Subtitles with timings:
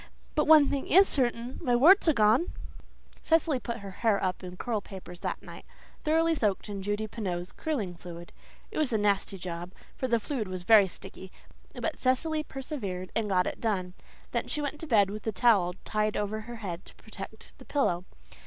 [0.33, 2.51] But one thing is certain my warts are gone."
[3.21, 5.63] Cecily put her hair up in curl papers that night,
[6.03, 8.31] thoroughly soaked in Judy Pineau's curling fluid.
[8.71, 11.31] It was a nasty job, for the fluid was very sticky,
[11.75, 13.93] but Cecily persevered and got it done.
[14.31, 17.65] Then she went to bed with a towel tied over her head to protect the
[17.65, 18.05] pillow.